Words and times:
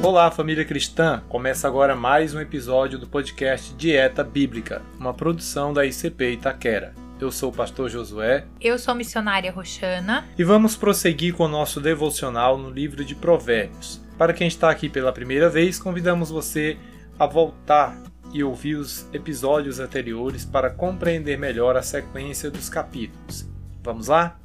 Olá, 0.00 0.30
família 0.30 0.64
cristã! 0.64 1.22
Começa 1.28 1.66
agora 1.66 1.96
mais 1.96 2.32
um 2.32 2.40
episódio 2.40 2.98
do 2.98 3.06
podcast 3.06 3.74
Dieta 3.74 4.22
Bíblica, 4.22 4.80
uma 4.98 5.12
produção 5.12 5.72
da 5.72 5.84
ICP 5.84 6.34
Itaquera. 6.34 6.94
Eu 7.20 7.32
sou 7.32 7.50
o 7.50 7.52
pastor 7.54 7.90
Josué. 7.90 8.46
Eu 8.60 8.78
sou 8.78 8.94
missionária 8.94 9.50
Roxana. 9.50 10.24
E 10.38 10.44
vamos 10.44 10.76
prosseguir 10.76 11.34
com 11.34 11.44
o 11.44 11.48
nosso 11.48 11.80
devocional 11.80 12.56
no 12.56 12.70
livro 12.70 13.04
de 13.04 13.16
Provérbios. 13.16 14.00
Para 14.16 14.32
quem 14.32 14.46
está 14.46 14.70
aqui 14.70 14.88
pela 14.88 15.12
primeira 15.12 15.50
vez, 15.50 15.80
convidamos 15.80 16.30
você 16.30 16.76
a 17.18 17.26
voltar 17.26 18.00
e 18.32 18.42
ouvir 18.44 18.76
os 18.76 19.12
episódios 19.12 19.80
anteriores 19.80 20.44
para 20.44 20.70
compreender 20.70 21.36
melhor 21.36 21.76
a 21.76 21.82
sequência 21.82 22.50
dos 22.50 22.68
capítulos. 22.68 23.48
Vamos 23.82 24.06
lá? 24.06 24.37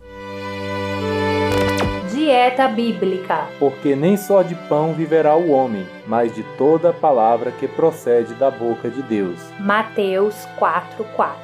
Dieta 2.23 2.69
Bíblica. 2.69 3.49
Porque 3.59 3.97
nem 3.97 4.15
só 4.15 4.43
de 4.43 4.55
pão 4.55 4.93
viverá 4.93 5.35
o 5.35 5.51
homem, 5.51 5.85
mas 6.07 6.33
de 6.33 6.41
toda 6.57 6.91
a 6.91 6.93
palavra 6.93 7.51
que 7.51 7.67
procede 7.67 8.33
da 8.35 8.49
boca 8.49 8.89
de 8.89 9.01
Deus. 9.01 9.37
Mateus 9.59 10.33
4:4. 10.57 11.35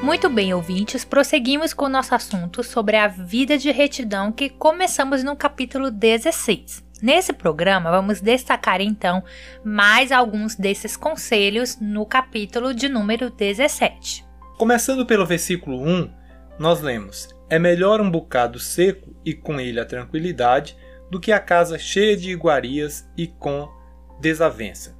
Muito 0.00 0.30
bem, 0.30 0.54
ouvintes, 0.54 1.04
prosseguimos 1.04 1.74
com 1.74 1.86
o 1.86 1.88
nosso 1.88 2.14
assunto 2.14 2.62
sobre 2.62 2.96
a 2.96 3.08
vida 3.08 3.58
de 3.58 3.72
retidão 3.72 4.30
que 4.30 4.48
começamos 4.48 5.24
no 5.24 5.34
capítulo 5.34 5.90
16. 5.90 6.84
Nesse 7.02 7.32
programa, 7.32 7.90
vamos 7.90 8.20
destacar 8.20 8.80
então 8.80 9.24
mais 9.64 10.12
alguns 10.12 10.54
desses 10.54 10.96
conselhos 10.96 11.76
no 11.80 12.06
capítulo 12.06 12.72
de 12.72 12.88
número 12.88 13.28
17. 13.28 14.24
Começando 14.56 15.04
pelo 15.04 15.26
versículo 15.26 15.82
1, 15.82 16.08
nós 16.60 16.80
lemos: 16.80 17.36
É 17.50 17.58
melhor 17.58 18.00
um 18.00 18.10
bocado 18.10 18.58
seco 18.58 19.16
e 19.24 19.32
com 19.32 19.58
ele 19.58 19.80
a 19.80 19.84
tranquilidade 19.84 20.76
do 21.10 21.18
que 21.18 21.32
a 21.32 21.40
casa 21.40 21.78
cheia 21.78 22.16
de 22.16 22.30
iguarias 22.30 23.08
e 23.16 23.26
com 23.26 23.68
desavença. 24.20 24.96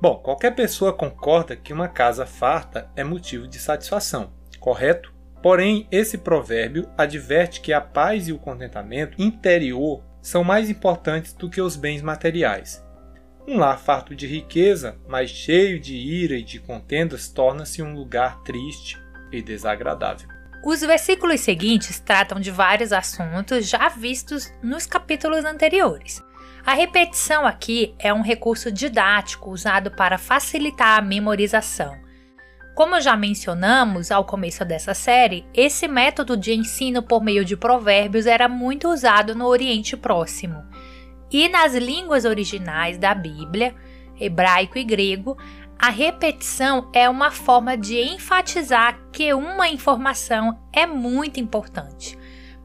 Bom, 0.00 0.16
qualquer 0.16 0.54
pessoa 0.54 0.92
concorda 0.92 1.56
que 1.56 1.72
uma 1.72 1.88
casa 1.88 2.24
farta 2.24 2.88
é 2.94 3.02
motivo 3.02 3.48
de 3.48 3.58
satisfação, 3.58 4.32
correto? 4.58 5.12
Porém, 5.42 5.88
esse 5.90 6.18
provérbio 6.18 6.88
adverte 6.96 7.60
que 7.60 7.72
a 7.72 7.80
paz 7.80 8.28
e 8.28 8.32
o 8.32 8.38
contentamento 8.38 9.20
interior 9.20 10.04
são 10.22 10.44
mais 10.44 10.70
importantes 10.70 11.32
do 11.32 11.50
que 11.50 11.60
os 11.60 11.76
bens 11.76 12.00
materiais. 12.00 12.84
Um 13.48 13.58
lar 13.58 13.78
farto 13.78 14.14
de 14.14 14.26
riqueza, 14.26 14.96
mas 15.08 15.30
cheio 15.30 15.80
de 15.80 15.96
ira 15.96 16.36
e 16.36 16.42
de 16.42 16.60
contendas, 16.60 17.28
torna-se 17.28 17.82
um 17.82 17.94
lugar 17.94 18.42
triste 18.42 18.98
e 19.32 19.42
desagradável. 19.42 20.39
Os 20.62 20.80
versículos 20.80 21.40
seguintes 21.40 21.98
tratam 22.00 22.38
de 22.38 22.50
vários 22.50 22.92
assuntos 22.92 23.66
já 23.66 23.88
vistos 23.88 24.52
nos 24.62 24.84
capítulos 24.84 25.44
anteriores. 25.44 26.22
A 26.66 26.74
repetição 26.74 27.46
aqui 27.46 27.94
é 27.98 28.12
um 28.12 28.20
recurso 28.20 28.70
didático 28.70 29.50
usado 29.50 29.90
para 29.90 30.18
facilitar 30.18 30.98
a 30.98 31.02
memorização. 31.02 31.96
Como 32.74 33.00
já 33.00 33.16
mencionamos 33.16 34.10
ao 34.10 34.24
começo 34.24 34.62
dessa 34.62 34.92
série, 34.92 35.46
esse 35.54 35.88
método 35.88 36.36
de 36.36 36.52
ensino 36.52 37.02
por 37.02 37.22
meio 37.22 37.44
de 37.44 37.56
provérbios 37.56 38.26
era 38.26 38.46
muito 38.46 38.88
usado 38.88 39.34
no 39.34 39.46
Oriente 39.46 39.96
Próximo. 39.96 40.62
E 41.30 41.48
nas 41.48 41.74
línguas 41.74 42.26
originais 42.26 42.98
da 42.98 43.14
Bíblia, 43.14 43.74
hebraico 44.18 44.76
e 44.76 44.84
grego, 44.84 45.38
a 45.80 45.88
repetição 45.88 46.90
é 46.92 47.08
uma 47.08 47.30
forma 47.30 47.74
de 47.74 47.98
enfatizar 47.98 49.00
que 49.10 49.32
uma 49.32 49.66
informação 49.66 50.60
é 50.74 50.84
muito 50.84 51.40
importante. 51.40 52.18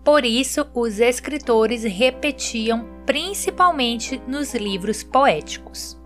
Por 0.03 0.25
isso, 0.25 0.67
os 0.73 0.99
escritores 0.99 1.85
repetiam 1.85 2.85
principalmente 3.05 4.21
nos 4.27 4.53
livros 4.53 5.01
poéticos. 5.01 5.97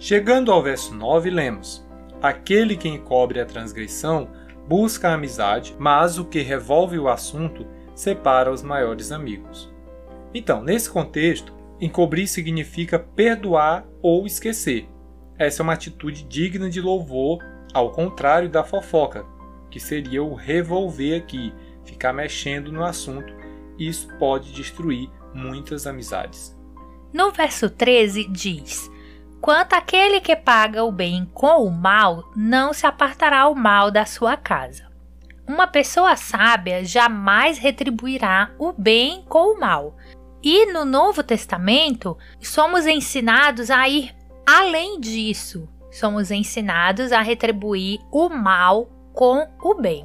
Chegando 0.00 0.50
ao 0.50 0.60
verso 0.60 0.92
9, 0.92 1.30
lemos: 1.30 1.86
Aquele 2.20 2.76
que 2.76 2.88
encobre 2.88 3.40
a 3.40 3.46
transgressão 3.46 4.28
busca 4.66 5.10
a 5.10 5.14
amizade, 5.14 5.76
mas 5.78 6.18
o 6.18 6.24
que 6.24 6.40
revolve 6.40 6.98
o 6.98 7.08
assunto 7.08 7.64
separa 7.94 8.50
os 8.50 8.64
maiores 8.64 9.12
amigos. 9.12 9.72
Então, 10.34 10.60
nesse 10.60 10.90
contexto, 10.90 11.54
encobrir 11.80 12.26
significa 12.26 12.98
perdoar 12.98 13.86
ou 14.02 14.26
esquecer. 14.26 14.88
Essa 15.38 15.62
é 15.62 15.64
uma 15.64 15.74
atitude 15.74 16.24
digna 16.24 16.68
de 16.68 16.80
louvor, 16.80 17.38
ao 17.72 17.92
contrário 17.92 18.48
da 18.48 18.64
fofoca, 18.64 19.24
que 19.70 19.78
seria 19.78 20.22
o 20.22 20.34
revolver 20.34 21.20
aqui, 21.20 21.52
ficar 21.84 22.12
mexendo 22.12 22.72
no 22.72 22.84
assunto 22.84 23.38
isso 23.78 24.08
pode 24.18 24.52
destruir 24.52 25.08
muitas 25.32 25.86
amizades. 25.86 26.56
No 27.12 27.30
verso 27.30 27.70
13 27.70 28.24
diz: 28.28 28.90
Quanto 29.40 29.74
aquele 29.74 30.20
que 30.20 30.34
paga 30.34 30.84
o 30.84 30.90
bem 30.90 31.30
com 31.32 31.64
o 31.64 31.70
mal, 31.70 32.24
não 32.34 32.72
se 32.72 32.86
apartará 32.86 33.48
o 33.48 33.54
mal 33.54 33.90
da 33.90 34.04
sua 34.04 34.36
casa. 34.36 34.88
Uma 35.46 35.66
pessoa 35.66 36.16
sábia 36.16 36.84
jamais 36.84 37.56
retribuirá 37.56 38.50
o 38.58 38.72
bem 38.72 39.24
com 39.28 39.54
o 39.54 39.60
mal. 39.60 39.96
E 40.42 40.66
no 40.72 40.84
Novo 40.84 41.22
Testamento, 41.22 42.16
somos 42.40 42.86
ensinados 42.86 43.70
a 43.70 43.88
ir 43.88 44.14
além 44.48 44.98
disso. 44.98 45.68
Somos 45.90 46.30
ensinados 46.30 47.12
a 47.12 47.20
retribuir 47.20 48.00
o 48.10 48.30
mal 48.30 48.86
com 49.12 49.46
o 49.62 49.74
bem. 49.74 50.02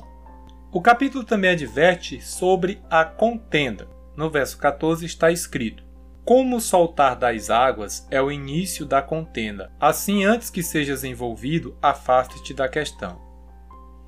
O 0.70 0.82
capítulo 0.82 1.24
também 1.24 1.52
adverte 1.52 2.20
sobre 2.20 2.82
a 2.90 3.06
contenda. 3.06 3.88
No 4.18 4.30
verso 4.30 4.58
14 4.58 5.06
está 5.06 5.32
escrito: 5.32 5.82
Como 6.26 6.60
soltar 6.60 7.16
das 7.16 7.50
águas 7.50 8.06
é 8.12 8.22
o 8.22 8.30
início 8.30 8.86
da 8.86 9.02
contenda. 9.02 9.72
Assim, 9.80 10.26
antes 10.26 10.50
que 10.50 10.62
sejas 10.62 11.06
envolvido, 11.06 11.78
afaste-te 11.82 12.54
da 12.54 12.68
questão. 12.68 13.22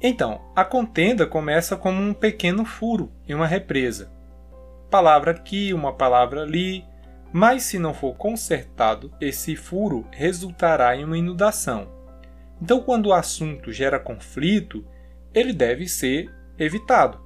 Então, 0.01 0.41
a 0.53 0.65
contenda 0.65 1.25
começa 1.25 1.77
como 1.77 2.01
um 2.01 2.13
pequeno 2.13 2.65
furo 2.65 3.09
em 3.25 3.33
uma 3.33 3.47
represa. 3.47 4.11
Palavra 4.91 5.31
aqui, 5.31 5.73
uma 5.73 5.93
palavra 5.93 6.41
ali, 6.41 6.83
mas 7.37 7.63
se 7.63 7.77
não 7.77 7.93
for 7.93 8.15
consertado, 8.15 9.11
esse 9.19 9.57
furo 9.57 10.07
resultará 10.09 10.95
em 10.95 11.03
uma 11.03 11.17
inundação. 11.17 11.91
Então, 12.61 12.79
quando 12.79 13.07
o 13.07 13.13
assunto 13.13 13.73
gera 13.73 13.99
conflito, 13.99 14.85
ele 15.33 15.51
deve 15.51 15.85
ser 15.85 16.33
evitado, 16.57 17.19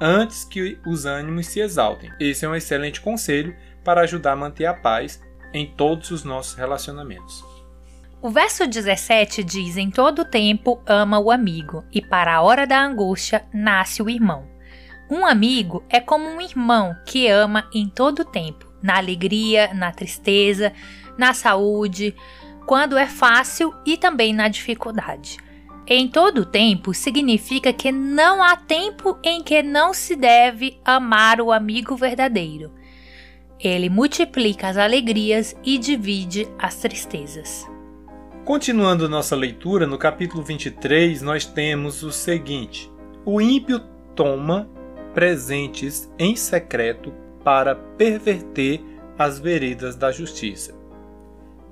antes 0.00 0.44
que 0.44 0.76
os 0.84 1.06
ânimos 1.06 1.46
se 1.46 1.60
exaltem. 1.60 2.10
Esse 2.18 2.44
é 2.44 2.48
um 2.48 2.54
excelente 2.56 3.00
conselho 3.00 3.54
para 3.84 4.00
ajudar 4.00 4.32
a 4.32 4.36
manter 4.36 4.66
a 4.66 4.74
paz 4.74 5.22
em 5.54 5.72
todos 5.72 6.10
os 6.10 6.24
nossos 6.24 6.54
relacionamentos. 6.54 7.44
O 8.20 8.28
verso 8.28 8.66
17 8.66 9.44
diz: 9.44 9.76
Em 9.76 9.88
todo 9.88 10.24
tempo 10.24 10.82
ama 10.84 11.20
o 11.20 11.30
amigo, 11.30 11.84
e 11.92 12.02
para 12.02 12.34
a 12.34 12.42
hora 12.42 12.66
da 12.66 12.84
angústia 12.84 13.44
nasce 13.54 14.02
o 14.02 14.10
irmão. 14.10 14.50
Um 15.08 15.24
amigo 15.24 15.84
é 15.88 16.00
como 16.00 16.28
um 16.28 16.40
irmão 16.40 16.96
que 17.06 17.28
ama 17.28 17.68
em 17.72 17.88
todo 17.88 18.24
tempo, 18.24 18.71
na 18.82 18.96
alegria, 18.96 19.72
na 19.72 19.92
tristeza, 19.92 20.72
na 21.16 21.32
saúde, 21.32 22.14
quando 22.66 22.96
é 22.96 23.06
fácil 23.06 23.74
e 23.86 23.96
também 23.96 24.32
na 24.32 24.48
dificuldade. 24.48 25.38
Em 25.86 26.08
todo 26.08 26.46
tempo 26.46 26.94
significa 26.94 27.72
que 27.72 27.90
não 27.90 28.42
há 28.42 28.56
tempo 28.56 29.18
em 29.22 29.42
que 29.42 29.62
não 29.62 29.92
se 29.92 30.14
deve 30.14 30.78
amar 30.84 31.40
o 31.40 31.50
amigo 31.50 31.96
verdadeiro. 31.96 32.72
Ele 33.58 33.88
multiplica 33.88 34.68
as 34.68 34.76
alegrias 34.76 35.56
e 35.64 35.78
divide 35.78 36.48
as 36.58 36.76
tristezas. 36.76 37.68
Continuando 38.44 39.08
nossa 39.08 39.36
leitura, 39.36 39.86
no 39.86 39.98
capítulo 39.98 40.42
23, 40.42 41.22
nós 41.22 41.46
temos 41.46 42.02
o 42.02 42.10
seguinte: 42.10 42.90
O 43.24 43.40
ímpio 43.40 43.80
toma 44.16 44.68
presentes 45.14 46.10
em 46.18 46.34
secreto 46.34 47.12
para 47.44 47.74
perverter 47.74 48.80
as 49.18 49.38
veredas 49.38 49.96
da 49.96 50.10
justiça. 50.10 50.74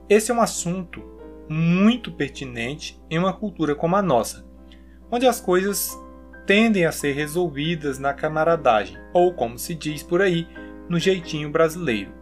Esse 0.09 0.31
é 0.31 0.35
um 0.35 0.41
assunto 0.41 1.03
muito 1.49 2.13
pertinente 2.13 3.01
em 3.11 3.19
uma 3.19 3.33
cultura 3.33 3.75
como 3.75 3.97
a 3.97 4.03
nossa, 4.03 4.45
onde 5.11 5.27
as 5.27 5.41
coisas 5.41 5.99
tendem 6.47 6.85
a 6.85 6.93
ser 6.93 7.13
resolvidas 7.13 7.99
na 7.99 8.13
camaradagem, 8.13 8.97
ou 9.13 9.33
como 9.35 9.59
se 9.59 9.75
diz 9.75 10.03
por 10.03 10.21
aí, 10.21 10.49
no 10.89 10.99
jeitinho 10.99 11.51
brasileiro. 11.51 12.13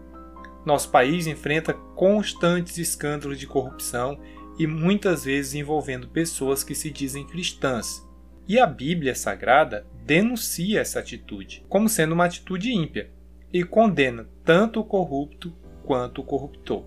Nosso 0.65 0.91
país 0.91 1.27
enfrenta 1.27 1.73
constantes 1.73 2.77
escândalos 2.77 3.39
de 3.39 3.47
corrupção 3.47 4.19
e 4.59 4.67
muitas 4.67 5.25
vezes 5.25 5.55
envolvendo 5.55 6.09
pessoas 6.09 6.63
que 6.63 6.75
se 6.75 6.91
dizem 6.91 7.27
cristãs. 7.27 8.07
E 8.47 8.59
a 8.59 8.67
Bíblia 8.67 9.15
Sagrada 9.15 9.87
denuncia 10.05 10.81
essa 10.81 11.01
atitude 11.01 11.65
como 11.69 11.89
sendo 11.89 12.13
uma 12.13 12.25
atitude 12.25 12.73
ímpia 12.73 13.11
e 13.53 13.65
condena 13.65 14.29
tanto 14.45 14.81
o 14.81 14.85
corrupto 14.85 15.53
quanto 15.85 16.21
o 16.21 16.25
corruptor. 16.25 16.85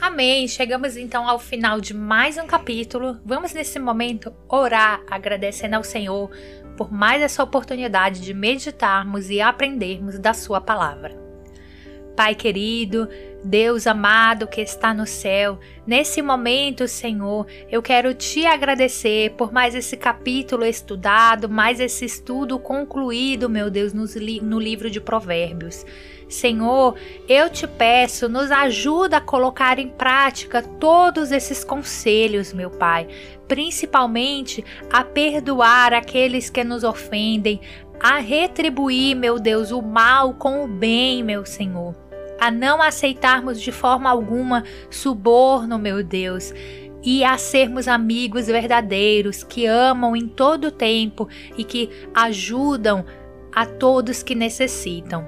Amém. 0.00 0.46
Chegamos 0.46 0.96
então 0.96 1.26
ao 1.26 1.38
final 1.38 1.80
de 1.80 1.94
mais 1.94 2.36
um 2.36 2.46
capítulo. 2.46 3.18
Vamos 3.24 3.52
nesse 3.54 3.78
momento 3.78 4.32
orar, 4.48 5.02
agradecendo 5.10 5.76
ao 5.76 5.84
Senhor 5.84 6.30
por 6.76 6.92
mais 6.92 7.22
essa 7.22 7.42
oportunidade 7.42 8.20
de 8.20 8.34
meditarmos 8.34 9.30
e 9.30 9.40
aprendermos 9.40 10.18
da 10.18 10.34
Sua 10.34 10.60
palavra. 10.60 11.16
Pai 12.14 12.34
querido, 12.34 13.08
Deus 13.46 13.86
amado 13.86 14.48
que 14.48 14.60
está 14.60 14.92
no 14.92 15.06
céu, 15.06 15.60
nesse 15.86 16.20
momento, 16.20 16.88
Senhor, 16.88 17.46
eu 17.70 17.80
quero 17.80 18.12
te 18.12 18.44
agradecer 18.44 19.30
por 19.36 19.52
mais 19.52 19.72
esse 19.72 19.96
capítulo 19.96 20.64
estudado, 20.64 21.48
mais 21.48 21.78
esse 21.78 22.04
estudo 22.04 22.58
concluído, 22.58 23.48
meu 23.48 23.70
Deus, 23.70 23.92
no 23.92 24.58
livro 24.58 24.90
de 24.90 25.00
Provérbios. 25.00 25.86
Senhor, 26.28 26.96
eu 27.28 27.48
te 27.48 27.68
peço, 27.68 28.28
nos 28.28 28.50
ajuda 28.50 29.18
a 29.18 29.20
colocar 29.20 29.78
em 29.78 29.90
prática 29.90 30.60
todos 30.60 31.30
esses 31.30 31.62
conselhos, 31.62 32.52
meu 32.52 32.68
Pai, 32.68 33.06
principalmente 33.46 34.64
a 34.92 35.04
perdoar 35.04 35.94
aqueles 35.94 36.50
que 36.50 36.64
nos 36.64 36.82
ofendem, 36.82 37.60
a 38.00 38.18
retribuir, 38.18 39.14
meu 39.14 39.38
Deus, 39.38 39.70
o 39.70 39.80
mal 39.80 40.34
com 40.34 40.64
o 40.64 40.66
bem, 40.66 41.22
meu 41.22 41.46
Senhor 41.46 42.05
a 42.46 42.50
não 42.50 42.80
aceitarmos 42.80 43.60
de 43.60 43.72
forma 43.72 44.08
alguma 44.08 44.62
suborno, 44.88 45.80
meu 45.80 46.00
Deus, 46.04 46.54
e 47.02 47.24
a 47.24 47.36
sermos 47.36 47.88
amigos 47.88 48.46
verdadeiros 48.46 49.42
que 49.42 49.66
amam 49.66 50.14
em 50.14 50.28
todo 50.28 50.68
o 50.68 50.70
tempo 50.70 51.28
e 51.58 51.64
que 51.64 51.90
ajudam 52.14 53.04
a 53.52 53.66
todos 53.66 54.22
que 54.22 54.36
necessitam. 54.36 55.26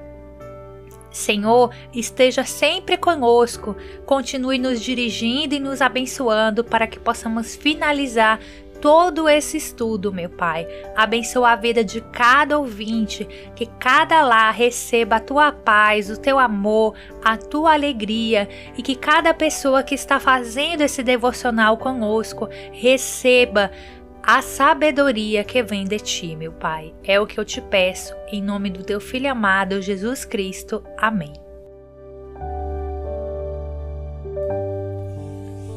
Senhor, 1.10 1.74
esteja 1.92 2.44
sempre 2.44 2.96
conosco, 2.96 3.76
continue 4.06 4.56
nos 4.56 4.80
dirigindo 4.80 5.56
e 5.56 5.58
nos 5.58 5.82
abençoando 5.82 6.62
para 6.62 6.86
que 6.86 7.00
possamos 7.00 7.56
finalizar 7.56 8.38
todo 8.80 9.28
esse 9.28 9.56
estudo, 9.56 10.12
meu 10.12 10.30
Pai. 10.30 10.66
Abençoa 10.96 11.50
a 11.50 11.56
vida 11.56 11.84
de 11.84 12.00
cada 12.00 12.58
ouvinte, 12.58 13.24
que 13.54 13.66
cada 13.78 14.22
lar 14.22 14.52
receba 14.52 15.16
a 15.16 15.20
tua 15.20 15.52
paz, 15.52 16.10
o 16.10 16.18
teu 16.18 16.38
amor, 16.38 16.94
a 17.24 17.36
tua 17.36 17.72
alegria 17.72 18.48
e 18.76 18.82
que 18.82 18.94
cada 18.94 19.34
pessoa 19.34 19.82
que 19.82 19.94
está 19.94 20.20
fazendo 20.20 20.82
esse 20.82 21.02
devocional 21.02 21.76
conosco 21.76 22.48
receba 22.72 23.70
a 24.22 24.42
sabedoria 24.42 25.42
que 25.42 25.62
vem 25.62 25.84
de 25.84 25.98
ti, 25.98 26.36
meu 26.36 26.52
Pai. 26.52 26.92
É 27.02 27.18
o 27.18 27.26
que 27.26 27.38
eu 27.38 27.44
te 27.44 27.60
peço, 27.60 28.14
em 28.30 28.42
nome 28.42 28.70
do 28.70 28.84
teu 28.84 29.00
filho 29.00 29.30
amado 29.30 29.80
Jesus 29.80 30.24
Cristo. 30.24 30.84
Amém. 30.96 31.32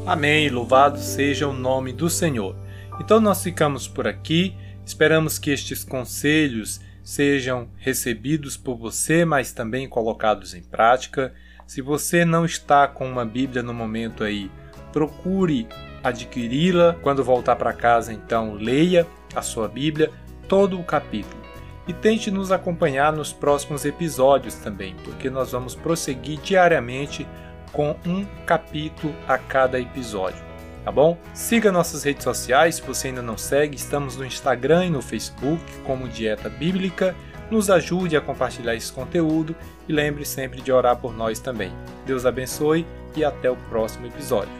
Amém. 0.04 0.48
Louvado 0.50 0.98
seja 0.98 1.48
o 1.48 1.52
nome 1.52 1.92
do 1.92 2.10
Senhor. 2.10 2.61
Então 3.00 3.20
nós 3.20 3.42
ficamos 3.42 3.88
por 3.88 4.06
aqui. 4.06 4.54
Esperamos 4.84 5.38
que 5.38 5.50
estes 5.50 5.84
conselhos 5.84 6.80
sejam 7.02 7.68
recebidos 7.76 8.56
por 8.56 8.76
você, 8.76 9.24
mas 9.24 9.52
também 9.52 9.88
colocados 9.88 10.54
em 10.54 10.62
prática. 10.62 11.32
Se 11.66 11.80
você 11.80 12.24
não 12.24 12.44
está 12.44 12.86
com 12.86 13.08
uma 13.08 13.24
Bíblia 13.24 13.62
no 13.62 13.72
momento 13.72 14.24
aí, 14.24 14.50
procure 14.92 15.66
adquiri-la. 16.02 16.96
Quando 17.02 17.24
voltar 17.24 17.56
para 17.56 17.72
casa, 17.72 18.12
então 18.12 18.54
leia 18.54 19.06
a 19.34 19.42
sua 19.42 19.68
Bíblia, 19.68 20.10
todo 20.48 20.78
o 20.78 20.84
capítulo. 20.84 21.40
E 21.88 21.92
tente 21.92 22.30
nos 22.30 22.52
acompanhar 22.52 23.12
nos 23.12 23.32
próximos 23.32 23.84
episódios 23.84 24.54
também, 24.56 24.94
porque 25.02 25.28
nós 25.28 25.50
vamos 25.50 25.74
prosseguir 25.74 26.38
diariamente 26.40 27.26
com 27.72 27.96
um 28.06 28.24
capítulo 28.46 29.14
a 29.26 29.36
cada 29.36 29.80
episódio 29.80 30.51
tá 30.84 30.90
bom? 30.90 31.16
Siga 31.34 31.72
nossas 31.72 32.04
redes 32.04 32.24
sociais 32.24 32.76
se 32.76 32.82
você 32.82 33.08
ainda 33.08 33.22
não 33.22 33.36
segue, 33.36 33.76
estamos 33.76 34.16
no 34.16 34.24
Instagram 34.24 34.86
e 34.86 34.90
no 34.90 35.02
Facebook 35.02 35.62
como 35.84 36.08
Dieta 36.08 36.48
Bíblica. 36.48 37.14
Nos 37.50 37.68
ajude 37.68 38.16
a 38.16 38.20
compartilhar 38.20 38.74
esse 38.74 38.92
conteúdo 38.92 39.54
e 39.86 39.92
lembre 39.92 40.24
sempre 40.24 40.60
de 40.62 40.72
orar 40.72 40.96
por 40.96 41.14
nós 41.14 41.38
também. 41.38 41.72
Deus 42.06 42.24
abençoe 42.24 42.86
e 43.14 43.24
até 43.24 43.50
o 43.50 43.56
próximo 43.68 44.06
episódio. 44.06 44.52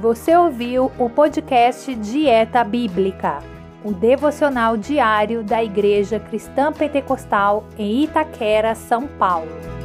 Você 0.00 0.34
ouviu 0.36 0.92
o 0.98 1.10
podcast 1.10 1.94
Dieta 1.94 2.62
Bíblica, 2.64 3.40
o 3.84 3.92
devocional 3.92 4.76
diário 4.76 5.42
da 5.42 5.62
Igreja 5.62 6.20
Cristã 6.20 6.72
Pentecostal 6.72 7.66
em 7.76 8.04
Itaquera, 8.04 8.74
São 8.74 9.06
Paulo. 9.06 9.77